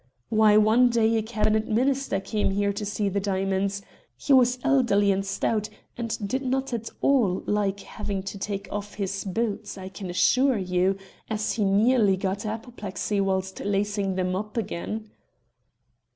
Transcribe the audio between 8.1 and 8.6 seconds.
to